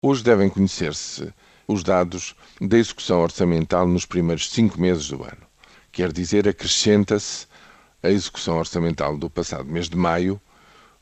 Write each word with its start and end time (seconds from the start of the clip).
Hoje 0.00 0.22
devem 0.22 0.48
conhecer-se 0.48 1.34
os 1.66 1.82
dados 1.82 2.36
da 2.60 2.78
execução 2.78 3.20
orçamental 3.20 3.84
nos 3.84 4.06
primeiros 4.06 4.48
cinco 4.48 4.80
meses 4.80 5.08
do 5.08 5.24
ano. 5.24 5.44
Quer 5.90 6.12
dizer, 6.12 6.46
acrescenta-se 6.46 7.48
a 8.00 8.08
execução 8.08 8.58
orçamental 8.58 9.18
do 9.18 9.28
passado 9.28 9.64
mês 9.64 9.88
de 9.88 9.96
maio, 9.96 10.40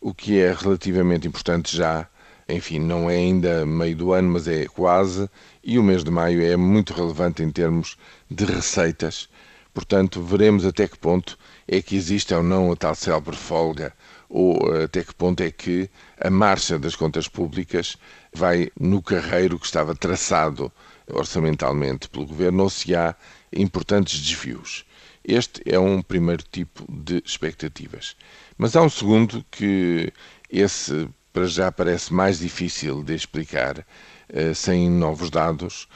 o 0.01 0.14
que 0.14 0.40
é 0.40 0.51
relativamente 0.51 1.29
importante 1.29 1.77
já. 1.77 2.09
Enfim, 2.48 2.79
não 2.79 3.11
é 3.11 3.17
ainda 3.17 3.67
meio 3.67 3.95
do 3.95 4.12
ano, 4.14 4.30
mas 4.30 4.48
é 4.48 4.64
quase, 4.64 5.28
e 5.63 5.78
o 5.78 5.83
mês 5.83 6.03
de 6.03 6.10
maio 6.10 6.42
é 6.42 6.56
muito 6.56 6.94
relevante 6.94 7.42
em 7.42 7.51
termos 7.51 7.99
de 8.31 8.47
receitas. 8.47 9.28
Portanto, 9.77 10.22
veremos 10.22 10.65
até 10.65 10.88
que 10.88 10.97
ponto 10.97 11.37
é 11.69 11.83
que 11.83 11.97
existe 11.97 12.33
ou 12.33 12.42
não 12.42 12.72
a 12.72 12.77
tal 12.77 12.95
célebre 12.95 13.37
folga, 13.37 13.92
ou 14.27 14.56
até 14.83 15.04
que 15.04 15.15
ponto 15.15 15.42
é 15.42 15.51
que 15.51 15.91
a 16.19 16.30
marcha 16.30 16.79
das 16.79 16.97
contas 16.97 17.29
públicas 17.29 17.98
vai 18.33 18.70
no 18.80 19.02
carreiro 19.02 19.59
que 19.59 19.66
estava 19.66 19.95
traçado 19.95 20.73
orçamentalmente 21.06 22.09
pelo 22.09 22.24
governo 22.24 22.62
ou 22.62 22.70
se 22.70 22.97
há 22.97 23.14
importantes 23.55 24.19
desvios. 24.19 24.86
Este 25.23 25.60
é 25.66 25.78
um 25.78 26.00
primeiro 26.00 26.42
tipo 26.50 26.91
de 26.91 27.22
expectativas. 27.22 28.16
Mas 28.56 28.74
há 28.77 28.80
um 28.80 28.88
segundo 28.88 29.45
que 29.50 30.11
esse 30.48 31.06
para 31.34 31.47
já 31.47 31.70
parece 31.70 32.14
mais 32.14 32.38
difícil 32.38 33.02
de 33.05 33.14
explicar 33.14 33.86
eh, 34.30 34.55
sem 34.55 34.88
novos 34.91 35.28
dados, 35.28 35.86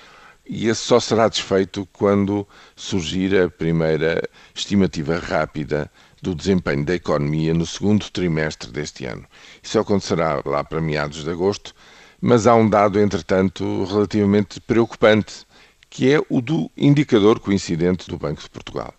e 0.52 0.66
esse 0.66 0.80
só 0.80 0.98
será 0.98 1.28
desfeito 1.28 1.88
quando 1.92 2.46
surgir 2.74 3.40
a 3.40 3.48
primeira 3.48 4.20
estimativa 4.52 5.16
rápida 5.16 5.88
do 6.20 6.34
desempenho 6.34 6.84
da 6.84 6.92
economia 6.92 7.54
no 7.54 7.64
segundo 7.64 8.10
trimestre 8.10 8.68
deste 8.72 9.06
ano. 9.06 9.24
Isso 9.62 9.78
acontecerá 9.78 10.42
lá 10.44 10.64
para 10.64 10.80
meados 10.80 11.22
de 11.22 11.30
agosto, 11.30 11.72
mas 12.20 12.48
há 12.48 12.54
um 12.56 12.68
dado, 12.68 12.98
entretanto, 12.98 13.84
relativamente 13.84 14.60
preocupante, 14.60 15.46
que 15.88 16.12
é 16.12 16.20
o 16.28 16.40
do 16.40 16.68
indicador 16.76 17.38
coincidente 17.38 18.08
do 18.08 18.18
Banco 18.18 18.42
de 18.42 18.50
Portugal. 18.50 18.92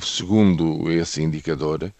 Segundo 0.00 0.88
esse 0.88 1.20
indicador, 1.20 1.92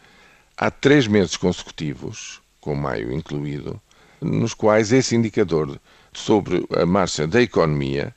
há 0.56 0.70
três 0.70 1.08
meses 1.08 1.36
consecutivos, 1.36 2.40
com 2.60 2.76
maio 2.76 3.12
incluído, 3.12 3.80
nos 4.20 4.54
quais 4.54 4.92
esse 4.92 5.16
indicador 5.16 5.80
sobre 6.12 6.64
a 6.80 6.86
marcha 6.86 7.26
da 7.26 7.42
economia, 7.42 8.14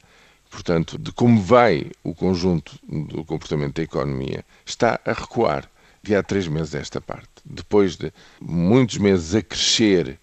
portanto, 0.49 0.97
de 0.97 1.11
como 1.11 1.41
vai 1.41 1.91
o 2.03 2.13
conjunto 2.13 2.77
do 2.83 3.23
comportamento 3.23 3.75
da 3.75 3.83
economia, 3.83 4.43
está 4.65 4.99
a 5.05 5.13
recuar 5.13 5.69
de 6.01 6.15
há 6.15 6.23
três 6.23 6.47
meses 6.47 6.75
esta 6.75 6.99
parte. 6.99 7.29
Depois 7.45 7.95
de 7.95 8.11
muitos 8.41 8.97
meses 8.97 9.35
a 9.35 9.41
crescer 9.41 10.19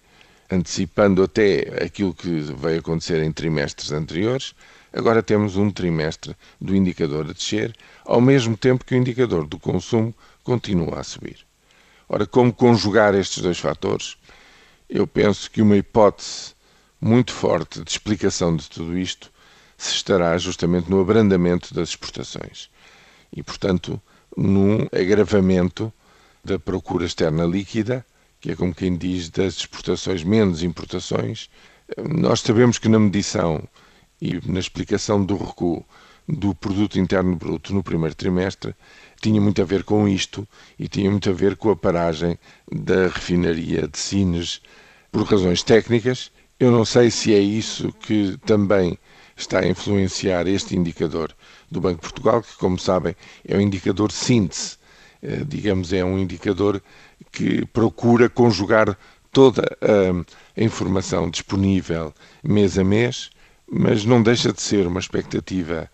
antecipando 0.49 1.23
até 1.23 1.83
aquilo 1.83 2.13
que 2.13 2.39
veio 2.57 2.79
acontecer 2.79 3.21
em 3.21 3.31
trimestres 3.31 3.91
anteriores, 3.91 4.53
agora 4.93 5.21
temos 5.21 5.57
um 5.57 5.69
trimestre 5.69 6.35
do 6.59 6.75
indicador 6.75 7.29
a 7.29 7.33
descer, 7.33 7.75
ao 8.05 8.21
mesmo 8.21 8.55
tempo 8.55 8.85
que 8.85 8.95
o 8.95 8.97
indicador 8.97 9.45
do 9.45 9.59
consumo 9.59 10.13
continua 10.43 10.99
a 10.99 11.03
subir. 11.03 11.45
Ora, 12.07 12.25
como 12.25 12.53
conjugar 12.53 13.13
estes 13.13 13.43
dois 13.43 13.59
fatores? 13.59 14.17
Eu 14.89 15.05
penso 15.05 15.51
que 15.51 15.61
uma 15.61 15.75
hipótese 15.75 16.55
muito 16.99 17.33
forte 17.33 17.83
de 17.83 17.91
explicação 17.91 18.55
de 18.55 18.69
tudo 18.69 18.97
isto 18.97 19.29
se 19.77 19.93
estará 19.95 20.37
justamente 20.37 20.89
no 20.89 20.99
abrandamento 20.99 21.73
das 21.73 21.89
exportações 21.89 22.69
e, 23.31 23.43
portanto, 23.43 24.01
num 24.35 24.87
agravamento 24.91 25.93
da 26.43 26.57
procura 26.57 27.05
externa 27.05 27.45
líquida 27.45 28.05
que 28.39 28.51
é 28.51 28.55
como 28.55 28.73
quem 28.73 28.95
diz 28.95 29.29
das 29.29 29.55
exportações 29.55 30.23
menos 30.23 30.63
importações, 30.63 31.49
nós 32.07 32.41
sabemos 32.41 32.77
que 32.77 32.89
na 32.89 32.99
medição 32.99 33.67
e 34.21 34.39
na 34.49 34.59
explicação 34.59 35.23
do 35.23 35.37
recuo 35.37 35.85
do 36.27 36.53
produto 36.53 36.99
interno 36.99 37.35
bruto 37.35 37.73
no 37.73 37.81
primeiro 37.81 38.13
trimestre 38.13 38.75
tinha 39.21 39.39
muito 39.39 39.61
a 39.61 39.65
ver 39.65 39.83
com 39.83 40.07
isto 40.07 40.47
e 40.77 40.87
tinha 40.87 41.09
muito 41.09 41.29
a 41.29 41.33
ver 41.33 41.55
com 41.55 41.69
a 41.69 41.75
paragem 41.75 42.37
da 42.71 43.07
refinaria 43.07 43.87
de 43.87 43.97
Sines 43.97 44.61
por 45.11 45.23
razões 45.23 45.63
técnicas. 45.63 46.31
Eu 46.59 46.71
não 46.71 46.83
sei 46.83 47.09
se 47.09 47.33
é 47.33 47.39
isso 47.39 47.93
que 47.93 48.37
também 48.45 48.99
está 49.37 49.59
a 49.59 49.67
influenciar 49.67 50.47
este 50.47 50.75
indicador 50.75 51.33
do 51.69 51.79
Banco 51.79 52.01
de 52.01 52.01
Portugal, 52.01 52.41
que, 52.41 52.55
como 52.57 52.77
sabem, 52.79 53.15
é 53.47 53.55
um 53.55 53.61
indicador 53.61 54.11
síntese. 54.11 54.77
Eh, 55.21 55.43
digamos, 55.47 55.93
é 55.93 56.03
um 56.03 56.17
indicador 56.17 56.81
que 57.31 57.65
procura 57.67 58.29
conjugar 58.29 58.97
toda 59.31 59.77
a 59.81 60.61
informação 60.63 61.29
disponível 61.29 62.13
mês 62.43 62.77
a 62.77 62.83
mês, 62.83 63.29
mas 63.69 64.05
não 64.05 64.23
deixa 64.23 64.51
de 64.51 64.61
ser 64.61 64.87
uma 64.87 64.99
expectativa 64.99 65.89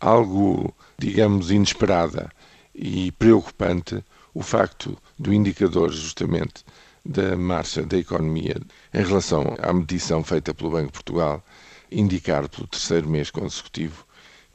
algo, 0.00 0.72
digamos, 0.98 1.50
inesperada 1.50 2.30
e 2.74 3.10
preocupante 3.12 4.04
o 4.32 4.42
facto 4.42 4.96
do 5.18 5.32
indicador, 5.32 5.90
justamente, 5.90 6.64
da 7.04 7.36
marcha 7.36 7.82
da 7.82 7.96
economia 7.98 8.56
em 8.92 9.02
relação 9.02 9.54
à 9.60 9.72
medição 9.72 10.22
feita 10.24 10.54
pelo 10.54 10.70
Banco 10.70 10.86
de 10.86 10.92
Portugal 10.92 11.44
indicar 11.90 12.48
pelo 12.48 12.66
terceiro 12.66 13.08
mês 13.08 13.30
consecutivo 13.30 14.06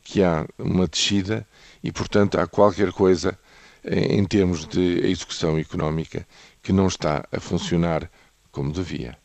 que 0.03 0.23
há 0.23 0.47
uma 0.57 0.87
descida 0.87 1.47
e, 1.83 1.91
portanto, 1.91 2.39
há 2.39 2.47
qualquer 2.47 2.91
coisa 2.91 3.37
em 3.83 4.25
termos 4.25 4.65
de 4.67 4.99
execução 5.07 5.57
económica 5.57 6.27
que 6.61 6.73
não 6.73 6.87
está 6.87 7.25
a 7.31 7.39
funcionar 7.39 8.09
como 8.51 8.71
devia. 8.71 9.17